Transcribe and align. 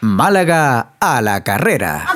Málaga 0.00 0.88
a 1.00 1.22
la 1.22 1.42
carrera. 1.42 2.06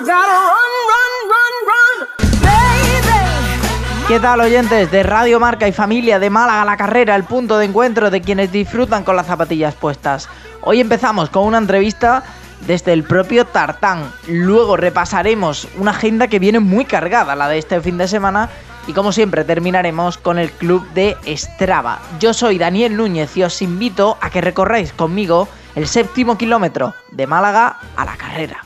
¿Qué 4.06 4.20
tal 4.20 4.40
oyentes 4.40 4.90
de 4.90 5.02
Radio 5.02 5.40
Marca 5.40 5.66
y 5.66 5.72
Familia 5.72 6.18
de 6.18 6.28
Málaga 6.28 6.62
a 6.62 6.64
la 6.66 6.76
carrera, 6.76 7.16
el 7.16 7.24
punto 7.24 7.56
de 7.56 7.64
encuentro 7.64 8.10
de 8.10 8.20
quienes 8.20 8.52
disfrutan 8.52 9.04
con 9.04 9.16
las 9.16 9.26
zapatillas 9.26 9.74
puestas? 9.74 10.28
Hoy 10.60 10.80
empezamos 10.80 11.30
con 11.30 11.46
una 11.46 11.58
entrevista 11.58 12.22
desde 12.66 12.92
el 12.92 13.04
propio 13.04 13.46
Tartán. 13.46 14.12
Luego 14.28 14.76
repasaremos 14.76 15.68
una 15.78 15.92
agenda 15.92 16.28
que 16.28 16.38
viene 16.38 16.60
muy 16.60 16.84
cargada, 16.84 17.34
la 17.34 17.48
de 17.48 17.58
este 17.58 17.80
fin 17.80 17.96
de 17.96 18.06
semana. 18.06 18.50
Y 18.86 18.92
como 18.92 19.12
siempre 19.12 19.44
terminaremos 19.44 20.18
con 20.18 20.38
el 20.38 20.50
club 20.50 20.86
de 20.92 21.16
Strava. 21.26 22.00
Yo 22.20 22.34
soy 22.34 22.58
Daniel 22.58 22.96
Núñez 22.96 23.36
y 23.36 23.42
os 23.42 23.62
invito 23.62 24.18
a 24.20 24.30
que 24.30 24.40
recorráis 24.40 24.92
conmigo 24.92 25.48
el 25.74 25.86
séptimo 25.86 26.36
kilómetro 26.36 26.94
de 27.10 27.26
Málaga 27.26 27.78
a 27.96 28.04
la 28.04 28.16
carrera. 28.16 28.64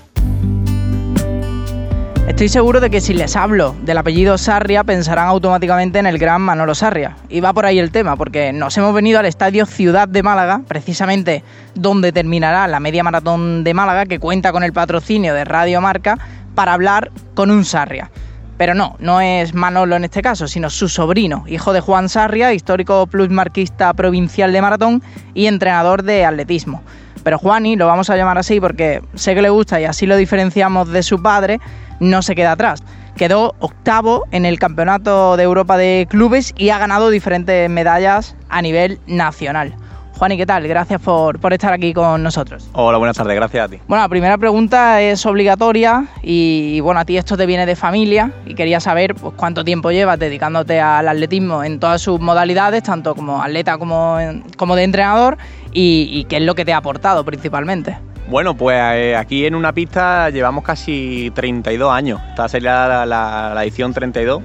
Estoy 2.28 2.50
seguro 2.50 2.78
de 2.78 2.90
que 2.90 3.00
si 3.00 3.14
les 3.14 3.36
hablo 3.36 3.74
del 3.82 3.96
apellido 3.96 4.36
Sarria 4.36 4.84
pensarán 4.84 5.28
automáticamente 5.28 5.98
en 5.98 6.06
el 6.06 6.18
gran 6.18 6.42
Manolo 6.42 6.74
Sarria. 6.74 7.16
Y 7.30 7.40
va 7.40 7.54
por 7.54 7.64
ahí 7.64 7.78
el 7.78 7.90
tema, 7.90 8.16
porque 8.16 8.52
nos 8.52 8.76
hemos 8.76 8.92
venido 8.92 9.18
al 9.18 9.24
Estadio 9.24 9.64
Ciudad 9.64 10.06
de 10.06 10.22
Málaga, 10.22 10.60
precisamente 10.68 11.42
donde 11.74 12.12
terminará 12.12 12.68
la 12.68 12.80
media 12.80 13.02
maratón 13.02 13.64
de 13.64 13.72
Málaga, 13.72 14.04
que 14.04 14.18
cuenta 14.18 14.52
con 14.52 14.62
el 14.62 14.74
patrocinio 14.74 15.32
de 15.32 15.44
Radio 15.44 15.80
Marca, 15.80 16.18
para 16.54 16.74
hablar 16.74 17.10
con 17.34 17.50
un 17.50 17.64
Sarria. 17.64 18.10
Pero 18.58 18.74
no, 18.74 18.96
no 18.98 19.20
es 19.20 19.54
Manolo 19.54 19.96
en 19.96 20.04
este 20.04 20.20
caso, 20.20 20.48
sino 20.48 20.68
su 20.68 20.88
sobrino, 20.88 21.44
hijo 21.46 21.72
de 21.72 21.80
Juan 21.80 22.08
Sarria, 22.08 22.52
histórico 22.52 23.06
plusmarquista 23.06 23.94
provincial 23.94 24.52
de 24.52 24.60
maratón 24.60 25.02
y 25.32 25.46
entrenador 25.46 26.02
de 26.02 26.24
atletismo. 26.24 26.82
Pero 27.22 27.38
Juani, 27.38 27.76
lo 27.76 27.86
vamos 27.86 28.10
a 28.10 28.16
llamar 28.16 28.36
así 28.36 28.60
porque 28.60 29.00
sé 29.14 29.34
que 29.34 29.42
le 29.42 29.50
gusta 29.50 29.80
y 29.80 29.84
así 29.84 30.06
lo 30.06 30.16
diferenciamos 30.16 30.88
de 30.90 31.02
su 31.02 31.22
padre, 31.22 31.60
no 32.00 32.20
se 32.20 32.34
queda 32.34 32.52
atrás. 32.52 32.82
Quedó 33.16 33.54
octavo 33.60 34.24
en 34.32 34.44
el 34.44 34.58
Campeonato 34.58 35.36
de 35.36 35.44
Europa 35.44 35.76
de 35.76 36.06
Clubes 36.10 36.52
y 36.56 36.70
ha 36.70 36.78
ganado 36.78 37.10
diferentes 37.10 37.70
medallas 37.70 38.36
a 38.48 38.60
nivel 38.60 38.98
nacional. 39.06 39.74
Juan, 40.18 40.32
¿y 40.32 40.36
qué 40.36 40.46
tal? 40.46 40.66
Gracias 40.66 41.00
por, 41.00 41.38
por, 41.38 41.52
estar 41.52 41.72
aquí 41.72 41.94
con 41.94 42.24
nosotros. 42.24 42.68
Hola, 42.72 42.98
buenas 42.98 43.16
tardes, 43.16 43.36
gracias 43.36 43.64
a 43.64 43.68
ti. 43.68 43.78
Bueno, 43.86 44.02
la 44.02 44.08
primera 44.08 44.36
pregunta 44.36 45.00
es 45.00 45.24
obligatoria 45.24 46.08
y 46.22 46.80
bueno, 46.80 46.98
a 46.98 47.04
ti 47.04 47.16
esto 47.16 47.36
te 47.36 47.46
viene 47.46 47.66
de 47.66 47.76
familia 47.76 48.32
y 48.44 48.56
quería 48.56 48.80
saber 48.80 49.14
pues, 49.14 49.34
cuánto 49.36 49.64
tiempo 49.64 49.92
llevas 49.92 50.18
dedicándote 50.18 50.80
al 50.80 51.06
atletismo 51.06 51.62
en 51.62 51.78
todas 51.78 52.02
sus 52.02 52.18
modalidades, 52.18 52.82
tanto 52.82 53.14
como 53.14 53.40
atleta 53.40 53.78
como, 53.78 54.18
como 54.56 54.74
de 54.74 54.82
entrenador 54.82 55.38
y, 55.72 56.08
y 56.10 56.24
qué 56.24 56.38
es 56.38 56.42
lo 56.42 56.56
que 56.56 56.64
te 56.64 56.72
ha 56.72 56.78
aportado 56.78 57.24
principalmente. 57.24 57.96
Bueno, 58.28 58.56
pues 58.56 58.76
eh, 58.76 59.14
aquí 59.14 59.46
en 59.46 59.54
una 59.54 59.72
pista 59.72 60.30
llevamos 60.30 60.64
casi 60.64 61.30
32 61.32 61.92
años. 61.92 62.20
Esta 62.30 62.48
sería 62.48 62.88
la, 62.88 63.06
la, 63.06 63.52
la 63.54 63.62
edición 63.62 63.94
32. 63.94 64.42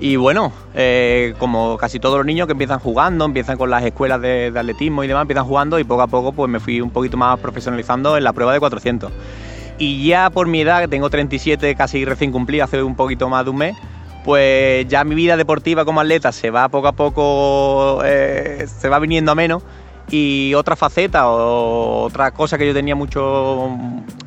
Y 0.00 0.16
bueno, 0.16 0.50
eh, 0.74 1.34
como 1.38 1.76
casi 1.76 2.00
todos 2.00 2.16
los 2.16 2.24
niños 2.24 2.46
que 2.46 2.52
empiezan 2.52 2.78
jugando, 2.78 3.26
empiezan 3.26 3.58
con 3.58 3.68
las 3.68 3.84
escuelas 3.84 4.22
de, 4.22 4.50
atletismo 4.56 5.04
y 5.04 5.06
demás, 5.08 5.22
empiezan 5.22 5.44
jugando 5.44 5.78
y 5.78 5.84
poco 5.84 6.00
a 6.00 6.06
poco 6.06 6.32
pues 6.32 6.50
me 6.50 6.58
fui 6.58 6.80
un 6.80 6.90
poquito 6.90 7.18
más 7.18 7.38
profesionalizando 7.38 8.16
en 8.16 8.24
la 8.24 8.32
prueba 8.32 8.54
de 8.54 8.60
400. 8.60 9.12
Y 9.78 10.06
ya 10.06 10.30
por 10.30 10.46
mi 10.46 10.62
edad, 10.62 10.80
que 10.80 10.88
tengo 10.88 11.10
37, 11.10 11.74
casi 11.74 12.06
recién 12.06 12.32
cumplida, 12.32 12.64
hace 12.64 12.82
un 12.82 12.96
poquito 12.96 13.28
más 13.28 13.44
de 13.44 13.50
un 13.50 13.58
mes, 13.58 13.76
pues 14.24 14.88
ya 14.88 15.04
mi 15.04 15.14
vida 15.14 15.36
deportiva 15.36 15.84
como 15.84 16.00
atleta 16.00 16.32
se 16.32 16.50
va 16.50 16.70
poco 16.70 16.88
a 16.88 16.92
poco, 16.92 18.00
eh, 18.02 18.66
se 18.66 18.88
va 18.88 18.98
viniendo 19.00 19.32
a 19.32 19.34
menos 19.34 19.62
y 20.10 20.54
otra 20.54 20.76
faceta 20.76 21.28
o 21.28 22.02
otra 22.02 22.32
cosa 22.32 22.58
que 22.58 22.66
yo 22.66 22.74
tenía 22.74 22.94
mucho 22.94 23.70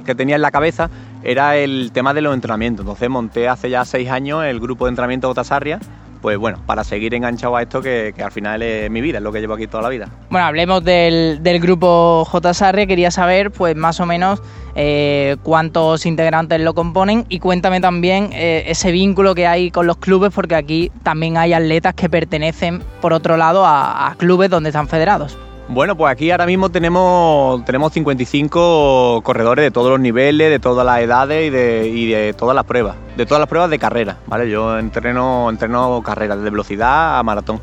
que 0.06 0.16
tenía 0.16 0.36
en 0.36 0.42
la 0.42 0.52
cabeza 0.52 0.90
era 1.24 1.58
el 1.58 1.92
tema 1.94 2.14
de 2.14 2.22
los 2.22 2.34
entrenamientos. 2.34 2.84
Entonces 2.84 3.10
monté 3.10 3.48
hace 3.48 3.70
ya 3.70 3.86
seis 3.86 4.10
años 4.10 4.44
el 4.46 4.60
grupo 4.60 4.86
de 4.86 4.90
entrenamiento 4.90 5.30
Otasarria, 5.30 5.80
pues 6.22 6.38
bueno, 6.38 6.60
para 6.66 6.86
seguir 6.86 7.14
enganchado 7.14 7.58
a 7.58 7.62
esto 7.62 7.82
que, 7.82 8.14
al 8.24 8.32
final 8.32 8.62
es 8.62 8.90
mi 8.90 9.02
vida, 9.02 9.18
es 9.18 9.24
lo 9.24 9.32
que 9.34 9.42
llevo 9.42 9.56
aquí 9.56 9.68
toda 9.68 9.84
la 9.84 9.90
vida. 9.90 10.08
Bueno, 10.30 10.48
hablemos 10.48 10.84
del, 10.84 11.44
del 11.44 11.60
grupo 11.60 12.26
J. 12.26 12.54
Quería 12.88 13.12
saber 13.12 13.52
pues 13.52 13.76
más 13.76 14.00
o 14.00 14.06
menos 14.06 14.42
eh, 14.76 15.36
cuántos 15.44 16.06
integrantes 16.06 16.62
lo 16.62 16.74
componen 16.74 17.26
y 17.28 17.40
cuéntame 17.40 17.82
también 17.82 18.30
eh, 18.32 18.64
ese 18.68 18.92
vínculo 18.92 19.36
que 19.36 19.48
hay 19.48 19.70
con 19.70 19.86
los 19.86 19.98
clubes, 19.98 20.32
porque 20.34 20.56
aquí 20.56 20.92
también 21.04 21.36
hay 21.36 21.52
atletas 21.52 21.94
que 21.94 22.10
pertenecen, 22.10 22.82
por 23.02 23.12
otro 23.12 23.36
lado, 23.36 23.66
a 23.66 24.16
clubes 24.18 24.50
donde 24.50 24.70
están 24.70 24.88
federados. 24.88 25.38
Bueno, 25.70 25.96
pues 25.96 26.12
aquí 26.12 26.30
ahora 26.30 26.46
mismo 26.46 26.70
tenemos, 26.70 27.64
tenemos 27.64 27.94
55 27.94 29.22
corredores 29.24 29.64
de 29.64 29.72
todos 29.72 29.90
los 29.92 30.00
niveles, 30.00 30.50
de 30.50 30.60
todas 30.60 30.86
las 30.86 31.00
edades 31.00 31.48
y 31.48 32.10
de, 32.10 32.36
todas 32.38 32.54
las 32.54 32.66
pruebas, 32.66 32.98
de 33.16 33.26
todas 33.26 33.40
las 33.40 33.48
pruebas 33.48 33.70
de 33.70 33.80
carrera, 33.80 34.18
¿vale? 34.28 34.50
Yo 34.50 34.78
entreno, 34.78 35.50
entreno 35.50 36.02
carreras 36.04 36.42
de 36.42 36.50
velocidad 36.50 37.18
a 37.18 37.24
maratón. 37.24 37.62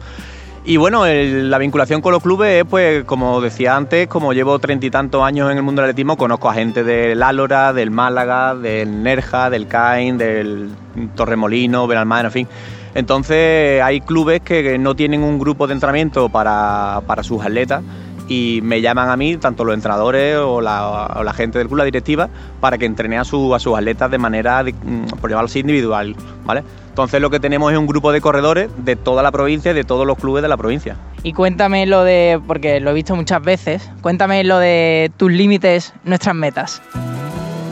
Y 0.71 0.77
bueno, 0.77 1.05
la 1.05 1.59
vinculación 1.59 2.01
con 2.01 2.13
los 2.13 2.23
clubes 2.23 2.63
es, 2.63 2.65
pues, 2.65 3.03
como 3.03 3.41
decía 3.41 3.75
antes, 3.75 4.07
como 4.07 4.33
llevo 4.33 4.57
treinta 4.61 4.87
y 4.87 4.91
tantos 4.91 5.21
años 5.21 5.51
en 5.51 5.57
el 5.57 5.65
mundo 5.65 5.83
del 5.83 5.91
atletismo, 5.91 6.17
conozco 6.17 6.49
a 6.49 6.55
gente 6.55 6.85
del 6.85 7.25
Álora, 7.25 7.73
del 7.73 7.91
Málaga, 7.91 8.55
del 8.55 9.03
Nerja, 9.03 9.51
del 9.51 9.67
Cain, 9.67 10.17
del 10.17 10.71
Torremolino, 11.17 11.89
Benalmádena, 11.89 12.29
en 12.29 12.33
fin. 12.33 12.49
Entonces 12.95 13.83
hay 13.83 14.01
clubes 14.01 14.43
que 14.43 14.79
no 14.79 14.95
tienen 14.95 15.25
un 15.25 15.41
grupo 15.41 15.67
de 15.67 15.75
entrenamiento 15.75 16.29
para, 16.29 17.03
para 17.05 17.25
sus 17.25 17.45
atletas 17.45 17.83
y 18.29 18.61
me 18.63 18.81
llaman 18.81 19.09
a 19.09 19.17
mí, 19.17 19.39
tanto 19.39 19.65
los 19.65 19.75
entrenadores 19.75 20.37
o 20.37 20.61
la, 20.61 21.33
gente 21.35 21.59
del 21.59 21.67
club, 21.67 21.79
la 21.79 21.85
directiva, 21.85 22.29
para 22.61 22.79
que 22.79 22.87
entrene 22.87 23.19
a, 23.19 23.25
su, 23.25 23.57
a 23.57 23.59
sus 23.59 23.77
atletas 23.77 24.09
de 24.09 24.19
manera, 24.19 24.63
de, 24.63 24.73
por 25.21 25.29
llamarlo 25.29 25.47
así, 25.47 25.59
individual, 25.59 26.15
¿vale? 26.45 26.63
Entonces 27.01 27.23
lo 27.23 27.31
que 27.31 27.41
tenemos 27.41 27.73
es 27.73 27.79
un 27.79 27.87
grupo 27.87 28.13
de 28.13 28.21
corredores 28.21 28.69
de 28.77 28.95
toda 28.95 29.23
la 29.23 29.31
provincia 29.33 29.71
y 29.71 29.75
de 29.75 29.85
todos 29.85 30.07
los 30.07 30.19
clubes 30.19 30.43
de 30.43 30.49
la 30.49 30.59
provincia. 30.59 30.97
Y 31.23 31.33
cuéntame 31.33 31.87
lo 31.87 32.05
de, 32.05 32.39
porque 32.47 32.79
lo 32.79 32.91
he 32.91 32.93
visto 32.93 33.17
muchas 33.17 33.43
veces, 33.43 33.91
cuéntame 34.03 34.45
lo 34.45 34.59
de 34.59 35.11
tus 35.17 35.33
límites, 35.33 35.95
nuestras 36.05 36.35
metas. 36.35 36.83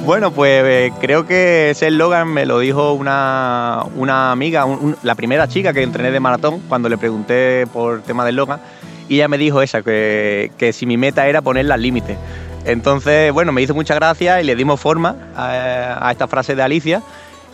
Bueno, 0.07 0.31
pues 0.31 0.63
eh, 0.65 0.93
creo 1.03 1.27
que 1.27 1.69
ese 1.69 1.89
eslogan 1.89 2.29
me 2.29 2.47
lo 2.47 2.59
dijo 2.61 2.95
una, 2.95 3.83
una 3.97 4.33
amiga, 4.33 4.65
un, 4.65 4.79
un, 4.83 4.97
la 5.03 5.15
primera 5.15 5.47
chica 5.47 5.75
que 5.75 5.83
entrené 5.83 6.11
de 6.11 6.21
maratón, 6.21 6.61
cuando 6.67 6.89
le 6.89 6.97
pregunté 6.97 7.67
por 7.71 8.01
tema 8.01 8.25
del 8.25 8.35
eslogan, 8.35 8.61
y 9.11 9.17
ella 9.17 9.29
me 9.29 9.37
dijo 9.37 9.61
esa, 9.61 9.83
que, 9.83 10.53
que 10.57 10.73
si 10.73 10.87
mi 10.87 10.97
meta 10.97 11.27
era 11.27 11.43
ponerla 11.43 11.75
al 11.75 11.83
límite. 11.83 12.17
Entonces, 12.65 13.31
bueno, 13.33 13.53
me 13.53 13.61
hizo 13.61 13.75
mucha 13.75 13.95
gracia 13.95 14.41
y 14.41 14.45
le 14.45 14.57
dimos 14.57 14.81
forma 14.81 15.17
a, 15.37 16.09
a, 16.09 16.13
esta 16.13 16.27
frase 16.27 16.55
de 16.55 16.63
Alicia. 16.63 17.03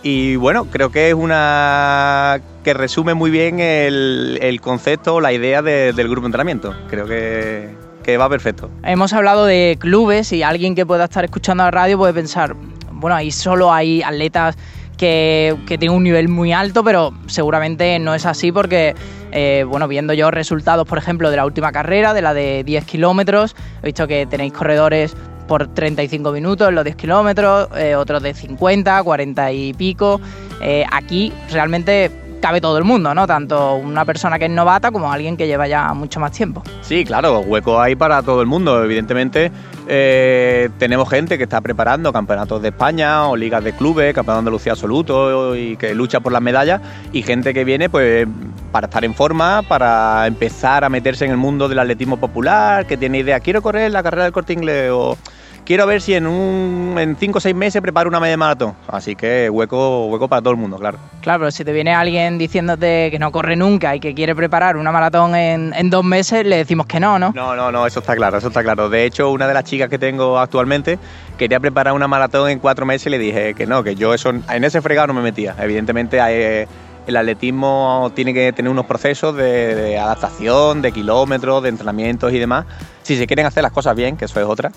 Y 0.05 0.37
bueno, 0.37 0.67
creo 0.67 0.93
que 0.93 1.09
es 1.09 1.15
una 1.15 2.39
que 2.63 2.75
resume 2.75 3.15
muy 3.15 3.31
bien 3.31 3.59
el, 3.59 4.59
concepto, 4.61 5.19
la 5.19 5.33
idea 5.33 5.63
de, 5.63 5.95
del 5.95 6.09
grupo 6.09 6.25
de 6.25 6.27
entrenamiento. 6.27 6.75
Creo 6.91 7.07
que, 7.07 7.71
que 8.03 8.19
va 8.19 8.29
perfecto. 8.29 8.71
Hemos 8.83 9.15
hablado 9.15 9.47
de 9.47 9.79
clubes 9.81 10.31
y 10.35 10.43
alguien 10.43 10.75
que 10.75 10.85
pueda 10.85 11.05
estar 11.05 11.25
escuchando 11.25 11.65
la 11.65 11.71
radio 11.71 11.97
puede 11.97 12.13
pensar, 12.13 12.55
bueno, 12.93 13.17
ahí 13.17 13.31
solo 13.31 13.73
hay 13.73 14.03
atletas 14.03 14.59
que, 14.99 15.57
que 15.67 15.79
tienen 15.79 15.97
un 15.97 16.05
nivel 16.05 16.29
muy 16.29 16.53
alto, 16.53 16.85
pero 16.85 17.15
seguramente 17.27 17.99
no 17.99 18.15
es 18.15 18.27
así 18.27 18.53
porque, 18.53 18.95
eh, 19.33 19.65
bueno, 19.67 19.89
viendo 19.89 20.13
yo 20.13 20.31
resultados, 20.31 20.87
por 20.87 20.99
ejemplo, 20.99 21.31
de 21.31 21.39
la 21.39 21.47
última 21.47 21.73
carrera, 21.73 22.13
de 22.13 22.21
la 22.21 22.35
de 22.35 22.63
10 22.63 22.85
kilómetros, 22.85 23.57
he 23.83 23.87
visto 23.87 24.07
que 24.07 24.27
tenéis 24.27 24.53
corredores 24.53 25.17
por 25.47 25.69
35 25.69 26.33
minutos 26.33 26.73
los 26.73 26.85
10 26.85 26.97
kilómetros, 26.97 27.69
eh, 27.77 27.97
otros 27.97 28.23
de 28.23 28.35
50, 28.35 29.03
40 29.03 29.53
y 29.53 29.73
pico. 29.75 30.21
Eh, 30.61 30.85
aquí 30.91 31.33
realmente 31.51 32.11
cabe 32.45 32.61
todo 32.61 32.77
el 32.77 32.85
mundo, 32.85 33.15
¿no? 33.15 33.27
Tanto 33.27 33.77
una 33.77 34.05
persona 34.05 34.39
que 34.39 34.45
es 34.45 34.51
novata 34.51 34.93
como 34.93 35.11
alguien 35.11 35.35
que 35.35 35.47
lleva 35.47 35.67
ya 35.67 35.95
mucho 35.95 36.21
más 36.21 36.31
tiempo. 36.33 36.63
Sí, 36.83 37.03
claro, 37.03 37.41
hueco 37.41 37.81
hay 37.81 37.97
para 37.97 38.23
todo 38.23 38.43
el 38.43 38.47
mundo. 38.47 38.85
Evidentemente, 38.85 39.51
eh, 39.89 40.69
tenemos 40.79 41.09
gente 41.09 41.39
que 41.39 41.45
está 41.45 41.63
preparando 41.63 42.13
campeonatos 42.13 42.61
de 42.61 42.69
España 42.69 43.27
o 43.29 43.35
ligas 43.35 43.65
de 43.65 43.73
clubes, 43.73 44.13
campeonato 44.13 44.35
de 44.35 44.39
Andalucía 44.41 44.73
absoluto 44.73 45.57
y 45.57 45.79
que 45.79 45.95
lucha 45.95 46.21
por 46.21 46.33
las 46.33 46.43
medallas, 46.43 46.83
y 47.13 47.23
gente 47.23 47.55
que 47.55 47.65
viene, 47.65 47.89
pues, 47.89 48.27
para 48.71 48.89
estar 48.89 49.07
en 49.07 49.15
forma, 49.15 49.63
para 49.63 50.27
empezar 50.27 50.85
a 50.85 50.91
meterse 50.91 51.25
en 51.25 51.31
el 51.31 51.39
mundo 51.39 51.67
del 51.67 51.79
atletismo 51.79 52.19
popular, 52.19 52.85
que 52.85 52.99
tiene 52.99 53.21
idea, 53.21 53.41
quiero 53.41 53.63
correr 53.63 53.91
la 53.91 54.03
carrera 54.03 54.25
del 54.25 54.33
corte 54.35 54.53
inglés 54.53 54.91
o 54.93 55.17
quiero 55.65 55.87
ver 55.87 56.01
si 56.01 56.15
en 56.15 56.27
un 56.27 56.97
en 56.99 57.17
cinco 57.17 57.39
o 57.39 57.41
seis 57.41 57.55
meses 57.55 57.81
preparo 57.83 58.09
una 58.09 58.21
media 58.21 58.37
maratón. 58.37 58.75
Así 58.89 59.17
que 59.17 59.49
hueco, 59.51 60.07
hueco 60.07 60.29
para 60.29 60.43
todo 60.43 60.53
el 60.53 60.57
mundo, 60.59 60.79
claro. 60.79 60.99
Claro, 61.21 61.41
pero 61.41 61.51
si 61.51 61.65
te 61.65 61.73
viene 61.73 61.95
alguien 61.95 62.39
diciéndote 62.39 63.11
que 63.11 63.19
no 63.19 63.33
corre 63.33 63.57
nunca 63.57 63.95
y 63.97 64.01
que 64.01 64.15
quiere 64.15 64.35
preparar 64.35 64.77
una 64.77 64.93
maratón 64.93 65.35
en, 65.35 65.73
en, 65.75 65.91
dos 65.91 66.05
meses, 66.05 66.47
le 66.47 66.57
decimos 66.57 66.87
que 66.87 67.01
no, 67.01 67.19
¿no? 67.19 67.33
No, 67.35 67.57
no, 67.57 67.73
no, 67.73 67.87
eso 67.87 68.01
está 68.01 68.15
claro, 68.15 68.39
eso 68.39 68.49
está 68.49 68.63
claro. 68.63 68.89
De 68.89 69.05
hecho, 69.05 69.31
una 69.31 69.49
de 69.49 69.55
las 69.55 69.65
chicas 69.65 69.89
que 69.89 69.99
tengo 69.99 70.39
actualmente 70.39 70.99
quería 71.39 71.61
preparar 71.61 71.95
una 71.95 72.09
maratón 72.09 72.51
en 72.51 72.59
cuatro 72.59 72.87
meses 72.87 73.07
y 73.07 73.11
le 73.11 73.19
dije 73.19 73.55
que 73.55 73.67
no, 73.67 73.83
que 73.83 73.95
yo 73.95 74.15
eso 74.15 74.31
en 74.31 74.65
ese 74.65 74.81
fregado 74.83 75.09
no 75.09 75.15
me 75.15 75.23
metía. 75.23 75.55
Evidentemente 75.59 76.21
hay 76.21 76.67
el 77.07 77.17
atletismo 77.17 78.11
tiene 78.15 78.33
que 78.33 78.53
tener 78.53 78.71
unos 78.71 78.87
procesos 78.87 79.37
de, 79.37 79.99
adaptación, 79.99 80.83
de 80.83 80.93
kilómetros, 80.93 81.63
de 81.63 81.69
entrenamientos 81.69 82.33
y 82.33 82.39
demás. 82.39 82.67
Si 83.03 83.17
se 83.17 83.27
quieren 83.27 83.47
hacer 83.47 83.63
las 83.63 83.73
cosas 83.73 83.95
bien, 83.95 84.17
que 84.17 84.25
eso 84.25 84.41
es 84.41 84.47
otra. 84.47 84.71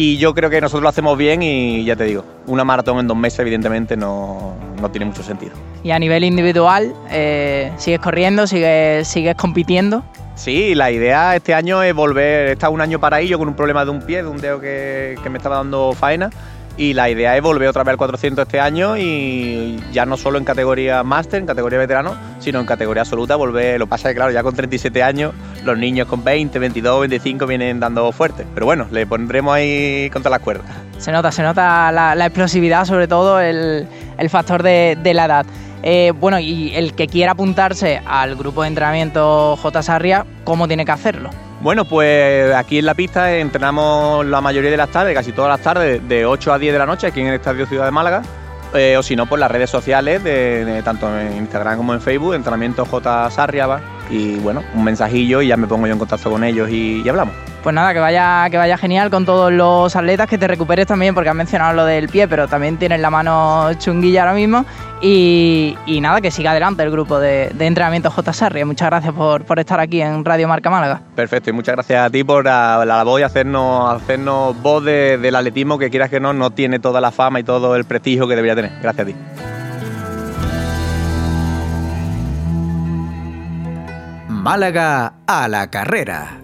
Y 0.00 0.16
yo 0.16 0.32
creo 0.32 0.48
que 0.48 0.62
nosotros 0.62 0.82
lo 0.82 0.88
hacemos 0.88 1.18
bien 1.18 1.42
y 1.42 1.84
ya 1.84 1.94
te 1.94 2.04
digo, 2.04 2.24
una 2.46 2.64
maratón 2.64 3.00
en 3.00 3.06
dos 3.06 3.18
meses 3.18 3.40
evidentemente 3.40 3.98
no, 3.98 4.56
tiene 4.90 5.04
mucho 5.04 5.22
sentido. 5.22 5.52
Y 5.84 5.90
a 5.90 5.98
nivel 5.98 6.24
individual, 6.24 6.94
eh, 7.10 7.70
¿sigues 7.76 8.00
corriendo, 8.00 8.46
sigues, 8.46 9.06
sigues 9.06 9.34
compitiendo? 9.34 10.02
Sí, 10.36 10.74
la 10.74 10.90
idea 10.90 11.36
este 11.36 11.52
año 11.52 11.82
es 11.82 11.94
volver, 11.94 12.48
he 12.48 12.52
estado 12.52 12.72
un 12.72 12.80
año 12.80 12.98
para 12.98 13.20
ello 13.20 13.38
con 13.38 13.48
un 13.48 13.54
problema 13.54 13.84
de 13.84 13.90
un 13.90 14.00
pie, 14.00 14.22
de 14.22 14.30
un 14.30 14.38
dedo 14.38 14.58
que, 14.58 15.18
que 15.22 15.28
me 15.28 15.36
estaba 15.36 15.56
dando 15.56 15.92
faena 15.92 16.30
y 16.80 16.94
la 16.94 17.10
idea 17.10 17.36
es 17.36 17.42
volver 17.42 17.68
otra 17.68 17.84
vez 17.84 17.90
al 17.90 17.98
400 17.98 18.46
este 18.46 18.58
año 18.58 18.96
y 18.96 19.78
ya 19.92 20.06
no 20.06 20.16
solo 20.16 20.38
en 20.38 20.46
categoría 20.46 21.02
máster, 21.02 21.38
en 21.38 21.46
categoría 21.46 21.78
veterano, 21.78 22.16
sino 22.38 22.58
en 22.58 22.64
categoría 22.64 23.02
absoluta 23.02 23.36
volver. 23.36 23.78
Lo 23.78 23.86
pasa 23.86 24.08
que, 24.08 24.14
claro, 24.14 24.30
ya 24.30 24.42
con 24.42 24.54
37 24.54 25.02
años, 25.02 25.34
los 25.62 25.76
niños 25.76 26.08
con 26.08 26.24
20, 26.24 26.58
22, 26.58 27.00
25 27.00 27.46
vienen 27.46 27.80
dando 27.80 28.10
fuerte. 28.12 28.46
Pero 28.54 28.64
bueno, 28.64 28.86
le 28.90 29.06
pondremos 29.06 29.52
ahí 29.52 30.08
contra 30.10 30.30
las 30.30 30.40
cuerdas. 30.40 30.64
Se 30.96 31.12
nota, 31.12 31.30
se 31.30 31.42
nota 31.42 31.92
la, 31.92 32.24
explosividad, 32.24 32.86
sobre 32.86 33.06
todo 33.06 33.40
el, 33.40 33.86
factor 34.30 34.62
de, 34.62 34.96
la 35.12 35.26
edad. 35.26 35.46
Eh, 35.82 36.14
bueno, 36.18 36.38
y 36.38 36.74
el 36.74 36.94
que 36.94 37.08
quiera 37.08 37.32
apuntarse 37.32 38.00
al 38.06 38.36
grupo 38.36 38.62
de 38.62 38.68
entrenamiento 38.68 39.54
J. 39.58 39.82
Sarria, 39.82 40.24
¿cómo 40.44 40.66
tiene 40.66 40.86
que 40.86 40.92
hacerlo? 40.92 41.28
Bueno, 41.60 41.84
pues 41.84 42.54
aquí 42.54 42.78
en 42.78 42.86
la 42.86 42.94
pista 42.94 43.36
entrenamos 43.36 44.24
la 44.24 44.40
mayoría 44.40 44.70
de 44.70 44.78
las 44.78 44.88
tardes, 44.88 45.14
casi 45.14 45.32
todas 45.32 45.50
las 45.50 45.60
tardes, 45.60 46.06
de 46.08 46.24
8 46.24 46.54
a 46.54 46.58
10 46.58 46.72
de 46.72 46.78
la 46.78 46.86
noche 46.86 47.06
aquí 47.06 47.20
en 47.20 47.26
el 47.26 47.34
Estadio 47.34 47.66
Ciudad 47.66 47.84
de 47.84 47.90
Málaga. 47.90 48.22
Eh, 48.72 48.96
o 48.96 49.02
si 49.02 49.14
no, 49.14 49.26
por 49.26 49.38
las 49.38 49.50
redes 49.50 49.68
sociales, 49.68 50.24
de, 50.24 50.80
tanto 50.84 51.06
en 51.18 51.36
Instagram 51.36 51.76
como 51.76 51.92
en 51.92 52.00
Facebook, 52.00 52.34
entrenamiento 52.34 52.86
J 52.86 53.30
Sarriaba. 53.30 53.80
Y 54.08 54.36
bueno, 54.36 54.62
un 54.74 54.84
mensajillo 54.84 55.42
y 55.42 55.48
ya 55.48 55.58
me 55.58 55.66
pongo 55.66 55.86
yo 55.86 55.92
en 55.92 55.98
contacto 55.98 56.30
con 56.30 56.44
ellos 56.44 56.70
y, 56.70 57.02
y 57.04 57.08
hablamos. 57.08 57.34
Pues 57.62 57.74
nada, 57.74 57.92
que 57.92 58.00
vaya, 58.00 58.48
que 58.50 58.56
vaya 58.56 58.78
genial 58.78 59.10
con 59.10 59.26
todos 59.26 59.52
los 59.52 59.94
atletas, 59.94 60.26
que 60.28 60.38
te 60.38 60.48
recuperes 60.48 60.86
también, 60.86 61.14
porque 61.14 61.28
has 61.28 61.36
mencionado 61.36 61.74
lo 61.74 61.84
del 61.84 62.08
pie, 62.08 62.26
pero 62.26 62.48
también 62.48 62.78
tienes 62.78 63.00
la 63.00 63.10
mano 63.10 63.70
chunguilla 63.74 64.22
ahora 64.22 64.34
mismo. 64.34 64.64
Y, 65.02 65.76
nada, 66.00 66.20
que 66.20 66.30
siga 66.30 66.52
adelante 66.52 66.82
el 66.82 66.90
grupo 66.90 67.18
de, 67.18 67.52
entrenamiento 67.58 68.10
J. 68.10 68.32
Sarri. 68.32 68.64
Muchas 68.64 68.88
gracias 68.88 69.12
por, 69.12 69.44
estar 69.58 69.78
aquí 69.78 70.00
en 70.00 70.24
Radio 70.24 70.48
Marca 70.48 70.70
Málaga. 70.70 71.02
Perfecto, 71.14 71.50
y 71.50 71.52
muchas 71.52 71.74
gracias 71.74 72.06
a 72.06 72.08
ti 72.08 72.24
por 72.24 72.44
la, 72.44 72.82
la 72.86 73.02
voz 73.04 73.20
y 73.20 73.24
hacernos, 73.24 73.94
hacernos 73.94 74.60
voz 74.62 74.84
del 74.84 75.34
atletismo 75.34 75.78
que 75.78 75.90
quieras 75.90 76.08
que 76.08 76.20
no, 76.20 76.32
no 76.32 76.50
tiene 76.50 76.78
toda 76.78 77.00
la 77.00 77.10
fama 77.10 77.40
y 77.40 77.44
todo 77.44 77.76
el 77.76 77.84
prestigio 77.84 78.26
que 78.26 78.36
debería 78.36 78.56
tener. 78.56 78.72
Gracias 78.80 79.06
a 79.06 79.10
ti. 79.10 79.16
Málaga 84.28 85.12
a 85.26 85.48
la 85.48 85.70
carrera. 85.70 86.40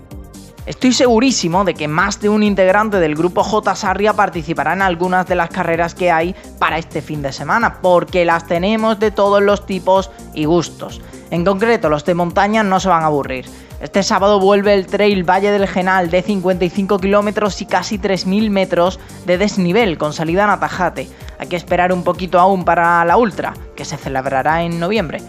Estoy 0.66 0.92
segurísimo 0.92 1.64
de 1.64 1.74
que 1.74 1.86
más 1.86 2.20
de 2.20 2.28
un 2.28 2.42
integrante 2.42 2.98
del 2.98 3.14
grupo 3.14 3.44
J 3.44 3.76
Sarria 3.76 4.14
participará 4.14 4.72
en 4.72 4.82
algunas 4.82 5.24
de 5.28 5.36
las 5.36 5.48
carreras 5.48 5.94
que 5.94 6.10
hay 6.10 6.34
para 6.58 6.76
este 6.76 7.02
fin 7.02 7.22
de 7.22 7.32
semana, 7.32 7.78
porque 7.80 8.24
las 8.24 8.48
tenemos 8.48 8.98
de 8.98 9.12
todos 9.12 9.40
los 9.40 9.64
tipos 9.64 10.10
y 10.34 10.44
gustos. 10.44 11.00
En 11.30 11.44
concreto, 11.44 11.88
los 11.88 12.04
de 12.04 12.14
montaña 12.14 12.64
no 12.64 12.80
se 12.80 12.88
van 12.88 13.04
a 13.04 13.06
aburrir. 13.06 13.46
Este 13.80 14.02
sábado 14.02 14.40
vuelve 14.40 14.74
el 14.74 14.86
Trail 14.86 15.22
Valle 15.22 15.52
del 15.52 15.68
Genal 15.68 16.10
de 16.10 16.22
55 16.22 16.98
kilómetros 16.98 17.62
y 17.62 17.66
casi 17.66 17.98
3.000 17.98 18.50
metros 18.50 18.98
de 19.24 19.38
desnivel 19.38 19.98
con 19.98 20.12
salida 20.12 20.44
en 20.44 20.50
Atajate. 20.50 21.08
Hay 21.38 21.46
que 21.46 21.56
esperar 21.56 21.92
un 21.92 22.02
poquito 22.02 22.40
aún 22.40 22.64
para 22.64 23.04
la 23.04 23.16
Ultra, 23.16 23.54
que 23.76 23.84
se 23.84 23.96
celebrará 23.96 24.64
en 24.64 24.80
noviembre. 24.80 25.20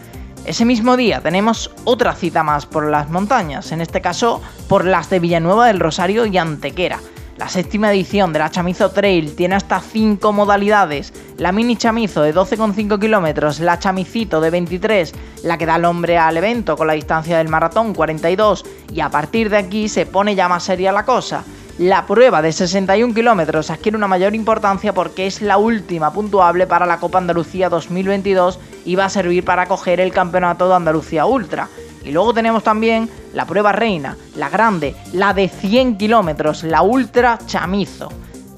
Ese 0.47 0.63
mismo 0.63 0.95
día 0.95 1.19
tenemos 1.19 1.71
otra 1.83 2.13
cita 2.13 2.41
más 2.41 2.65
por 2.65 2.89
las 2.89 3.09
montañas, 3.09 3.73
en 3.73 3.81
este 3.81 3.99
caso 3.99 4.41
por 4.69 4.85
las 4.85 5.09
de 5.09 5.19
Villanueva 5.19 5.67
del 5.67 5.81
Rosario 5.81 6.25
y 6.25 6.37
Antequera. 6.37 7.01
La 7.35 7.49
séptima 7.49 7.91
edición 7.91 8.31
de 8.31 8.39
la 8.39 8.49
Chamizo 8.49 8.91
Trail 8.91 9.35
tiene 9.35 9.55
hasta 9.55 9.81
5 9.81 10.31
modalidades. 10.31 11.11
La 11.37 11.51
mini 11.51 11.75
chamizo 11.75 12.21
de 12.21 12.33
12,5 12.33 12.97
kilómetros, 12.97 13.59
la 13.59 13.77
chamicito 13.77 14.39
de 14.39 14.49
23, 14.49 15.13
la 15.43 15.57
que 15.57 15.65
da 15.65 15.75
el 15.75 15.81
nombre 15.81 16.17
al 16.17 16.37
evento 16.37 16.77
con 16.77 16.87
la 16.87 16.93
distancia 16.93 17.39
del 17.39 17.49
maratón 17.49 17.93
42 17.93 18.63
y 18.93 19.01
a 19.01 19.09
partir 19.09 19.49
de 19.49 19.57
aquí 19.57 19.89
se 19.89 20.05
pone 20.05 20.33
ya 20.33 20.47
más 20.47 20.63
seria 20.63 20.93
la 20.93 21.03
cosa. 21.03 21.43
La 21.77 22.07
prueba 22.07 22.41
de 22.41 22.53
61 22.53 23.13
kilómetros 23.13 23.69
adquiere 23.69 23.97
una 23.97 24.07
mayor 24.07 24.33
importancia 24.33 24.93
porque 24.93 25.27
es 25.27 25.43
la 25.43 25.57
última 25.57 26.11
puntuable 26.11 26.65
para 26.65 26.87
la 26.87 26.99
Copa 26.99 27.19
Andalucía 27.19 27.69
2022 27.69 28.59
va 28.95 29.05
a 29.05 29.09
servir 29.09 29.43
para 29.43 29.65
coger 29.65 29.99
el 29.99 30.11
Campeonato 30.11 30.67
de 30.67 30.75
Andalucía 30.75 31.25
Ultra. 31.25 31.67
Y 32.03 32.11
luego 32.11 32.33
tenemos 32.33 32.63
también 32.63 33.09
la 33.33 33.45
prueba 33.45 33.71
reina, 33.71 34.15
la 34.35 34.49
grande, 34.49 34.95
la 35.13 35.33
de 35.33 35.49
100 35.49 35.97
kilómetros, 35.97 36.63
la 36.63 36.81
Ultra 36.81 37.37
Chamizo. 37.45 38.09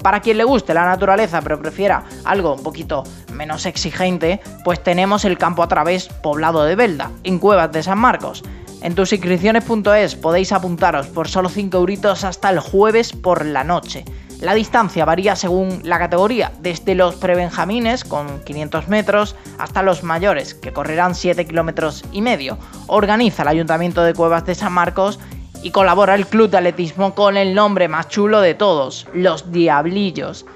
Para 0.02 0.20
quien 0.20 0.38
le 0.38 0.44
guste 0.44 0.72
la 0.72 0.86
naturaleza 0.86 1.42
pero 1.42 1.60
prefiera 1.60 2.04
algo 2.24 2.54
un 2.54 2.62
poquito 2.62 3.04
menos 3.34 3.66
exigente, 3.66 4.40
pues 4.64 4.82
tenemos 4.82 5.24
el 5.24 5.36
campo 5.36 5.62
a 5.62 5.68
través 5.68 6.08
poblado 6.08 6.64
de 6.64 6.74
Belda, 6.74 7.10
en 7.24 7.38
Cuevas 7.38 7.72
de 7.72 7.82
San 7.82 7.98
Marcos. 7.98 8.42
En 8.82 8.94
tusinscripciones.es 8.94 10.14
podéis 10.16 10.52
apuntaros 10.52 11.08
por 11.08 11.28
solo 11.28 11.48
5 11.48 11.76
euritos 11.76 12.24
hasta 12.24 12.48
el 12.50 12.60
jueves 12.60 13.12
por 13.12 13.44
la 13.44 13.62
noche. 13.62 14.04
La 14.40 14.54
distancia 14.54 15.04
varía 15.04 15.36
según 15.36 15.82
la 15.84 15.98
categoría, 15.98 16.50
desde 16.60 16.94
los 16.94 17.14
prebenjamines 17.16 18.04
con 18.04 18.40
500 18.40 18.88
metros 18.88 19.36
hasta 19.58 19.82
los 19.82 20.02
mayores, 20.02 20.54
que 20.54 20.72
correrán 20.72 21.14
7 21.14 21.44
kilómetros 21.44 22.04
y 22.10 22.22
medio. 22.22 22.56
Organiza 22.86 23.42
el 23.42 23.48
Ayuntamiento 23.48 24.02
de 24.02 24.14
Cuevas 24.14 24.46
de 24.46 24.54
San 24.54 24.72
Marcos 24.72 25.18
y 25.62 25.72
colabora 25.72 26.14
el 26.14 26.26
Club 26.26 26.48
de 26.48 26.56
Atletismo 26.56 27.14
con 27.14 27.36
el 27.36 27.54
nombre 27.54 27.86
más 27.88 28.08
chulo 28.08 28.40
de 28.40 28.54
todos, 28.54 29.06
los 29.12 29.52
Diablillos. 29.52 30.46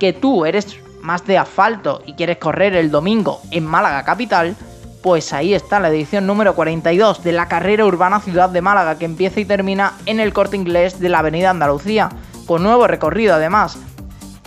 Que 0.00 0.12
tú 0.12 0.44
eres 0.44 0.76
más 1.00 1.24
de 1.24 1.38
asfalto 1.38 2.02
y 2.06 2.14
quieres 2.14 2.38
correr 2.38 2.74
el 2.74 2.90
domingo 2.90 3.40
en 3.52 3.64
Málaga 3.64 4.02
Capital, 4.02 4.56
pues 5.00 5.32
ahí 5.32 5.54
está 5.54 5.78
la 5.78 5.90
edición 5.90 6.26
número 6.26 6.56
42 6.56 7.22
de 7.22 7.30
la 7.30 7.46
carrera 7.46 7.86
urbana 7.86 8.18
Ciudad 8.18 8.50
de 8.50 8.62
Málaga 8.62 8.98
que 8.98 9.04
empieza 9.04 9.38
y 9.38 9.44
termina 9.44 9.92
en 10.06 10.18
el 10.18 10.32
corte 10.32 10.56
inglés 10.56 10.98
de 10.98 11.08
la 11.08 11.20
Avenida 11.20 11.50
Andalucía, 11.50 12.10
con 12.48 12.62
nuevo 12.62 12.86
recorrido 12.86 13.34
además. 13.34 13.76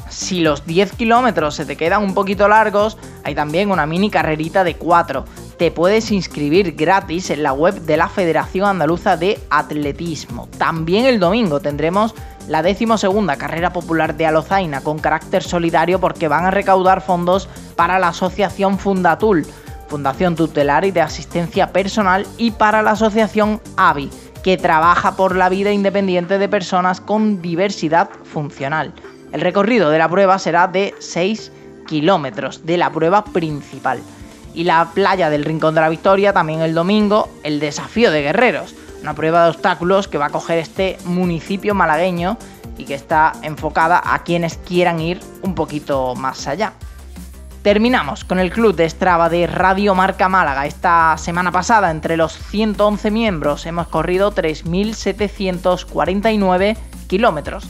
Si 0.10 0.42
los 0.42 0.66
10 0.66 0.94
kilómetros 0.94 1.56
se 1.56 1.66
te 1.66 1.78
quedan 1.78 2.04
un 2.04 2.14
poquito 2.14 2.50
largos, 2.50 2.98
hay 3.24 3.36
también 3.36 3.72
una 3.72 3.86
mini 3.86 4.10
carrerita 4.10 4.64
de 4.64 4.76
4. 4.76 5.24
Te 5.58 5.72
puedes 5.72 6.12
inscribir 6.12 6.76
gratis 6.76 7.30
en 7.30 7.44
la 7.44 7.54
web 7.54 7.76
de 7.82 7.98
la 7.98 8.10
Federación 8.10 8.68
Andaluza 8.68 9.16
de 9.16 9.40
Atletismo. 9.52 10.50
También 10.58 11.06
el 11.06 11.20
domingo 11.20 11.60
tendremos 11.60 12.16
la 12.48 12.64
decimosegunda 12.64 13.38
carrera 13.38 13.72
popular 13.72 14.18
de 14.18 14.26
Alozaina 14.26 14.82
con 14.82 14.98
carácter 14.98 15.44
solidario 15.44 16.00
porque 16.00 16.28
van 16.28 16.46
a 16.46 16.52
recaudar 16.52 17.02
fondos 17.02 17.48
para 17.76 18.00
la 18.00 18.10
asociación 18.10 18.80
Fundatul 18.80 19.46
Fundación 19.92 20.38
Tutelar 20.38 20.86
y 20.86 20.92
de 20.92 21.02
Asistencia 21.02 21.74
Personal 21.74 22.26
y 22.38 22.52
para 22.52 22.82
la 22.82 22.92
asociación 22.92 23.60
AVI, 23.76 24.10
que 24.44 24.58
trabaja 24.58 25.16
por 25.16 25.36
la 25.36 25.50
vida 25.50 25.72
independiente 25.72 26.38
de 26.38 26.50
personas 26.50 27.02
con 27.02 27.42
diversidad 27.42 28.10
funcional. 28.24 28.94
El 29.32 29.42
recorrido 29.42 29.90
de 29.90 30.00
la 30.00 30.10
prueba 30.10 30.40
será 30.40 30.68
de 30.68 30.94
6 31.00 31.52
kilómetros 31.88 32.66
de 32.66 32.78
la 32.78 32.92
prueba 32.92 33.24
principal. 33.24 34.02
Y 34.54 34.64
la 34.66 34.90
playa 34.94 35.30
del 35.30 35.46
Rincón 35.46 35.76
de 35.76 35.82
la 35.82 35.90
Victoria 35.90 36.34
también 36.34 36.62
el 36.62 36.74
domingo, 36.74 37.30
el 37.44 37.60
desafío 37.60 38.12
de 38.12 38.22
guerreros, 38.22 38.76
una 39.02 39.14
prueba 39.14 39.44
de 39.44 39.52
obstáculos 39.52 40.08
que 40.08 40.18
va 40.18 40.28
a 40.28 40.30
coger 40.30 40.58
este 40.58 40.98
municipio 41.06 41.74
malagueño 41.74 42.38
y 42.78 42.86
que 42.86 42.96
está 42.96 43.34
enfocada 43.44 44.02
a 44.04 44.24
quienes 44.24 44.58
quieran 44.58 45.00
ir 45.00 45.20
un 45.44 45.56
poquito 45.56 46.16
más 46.16 46.48
allá. 46.48 46.74
Terminamos 47.62 48.26
con 48.26 48.40
el 48.40 48.52
club 48.52 48.76
de 48.76 48.90
Strava 48.90 49.30
de 49.30 49.46
Radio 49.46 49.94
Marca 49.94 50.28
Málaga. 50.28 50.66
Esta 50.66 51.16
semana 51.20 51.52
pasada, 51.52 51.92
entre 51.92 52.18
los 52.18 52.34
111 52.34 53.12
miembros, 53.12 53.68
hemos 53.68 53.88
corrido 53.88 54.34
3.749 54.34 56.76
kilómetros. 57.06 57.68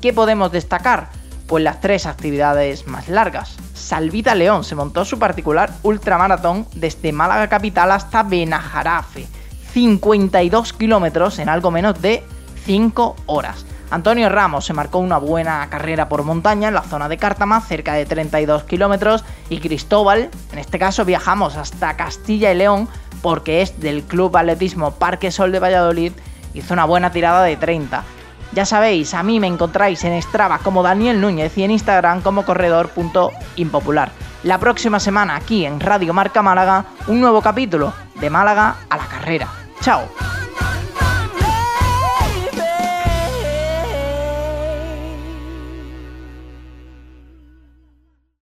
¿Qué 0.00 0.12
podemos 0.12 0.50
destacar? 0.50 1.10
Pues 1.46 1.62
las 1.62 1.80
tres 1.80 2.06
actividades 2.06 2.88
más 2.88 3.08
largas. 3.08 3.54
Salvita 3.74 4.34
León 4.34 4.64
se 4.64 4.74
montó 4.74 5.04
su 5.04 5.20
particular 5.20 5.70
ultramaratón 5.84 6.66
desde 6.74 7.12
Málaga 7.12 7.46
Capital 7.46 7.92
hasta 7.92 8.24
Benajarafe. 8.24 9.28
52 9.72 10.72
kilómetros 10.72 11.38
en 11.38 11.48
algo 11.48 11.70
menos 11.70 12.02
de 12.02 12.24
5 12.64 13.14
horas. 13.26 13.64
Antonio 13.90 14.28
Ramos 14.28 14.66
se 14.66 14.74
marcó 14.74 14.98
una 14.98 15.16
buena 15.16 15.66
carrera 15.70 16.08
por 16.08 16.22
montaña 16.22 16.68
en 16.68 16.74
la 16.74 16.82
zona 16.82 17.08
de 17.08 17.16
Cártama, 17.16 17.60
cerca 17.60 17.94
de 17.94 18.04
32 18.04 18.64
kilómetros, 18.64 19.24
y 19.48 19.60
Cristóbal, 19.60 20.30
en 20.52 20.58
este 20.58 20.78
caso 20.78 21.04
viajamos 21.04 21.56
hasta 21.56 21.96
Castilla 21.96 22.52
y 22.52 22.56
León 22.56 22.88
porque 23.22 23.62
es 23.62 23.80
del 23.80 24.02
Club 24.02 24.36
Atletismo 24.36 24.92
Parque 24.92 25.30
Sol 25.30 25.52
de 25.52 25.58
Valladolid, 25.58 26.12
hizo 26.54 26.74
una 26.74 26.84
buena 26.84 27.10
tirada 27.10 27.42
de 27.42 27.56
30. 27.56 28.04
Ya 28.52 28.64
sabéis, 28.64 29.14
a 29.14 29.22
mí 29.22 29.40
me 29.40 29.46
encontráis 29.46 30.04
en 30.04 30.20
Strava 30.22 30.58
como 30.58 30.82
Daniel 30.82 31.20
Núñez 31.20 31.56
y 31.58 31.64
en 31.64 31.70
Instagram 31.70 32.22
como 32.22 32.44
corredor.impopular. 32.44 34.10
La 34.42 34.58
próxima 34.58 35.00
semana 35.00 35.36
aquí 35.36 35.66
en 35.66 35.80
Radio 35.80 36.14
Marca 36.14 36.42
Málaga, 36.42 36.84
un 37.08 37.20
nuevo 37.20 37.42
capítulo 37.42 37.92
de 38.20 38.30
Málaga 38.30 38.76
a 38.88 38.96
la 38.96 39.06
carrera. 39.06 39.48
¡Chao! 39.80 40.08